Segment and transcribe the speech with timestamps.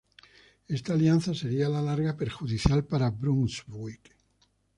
[0.77, 4.17] Esta alianza sería a la larga perjudicial para Brunswick.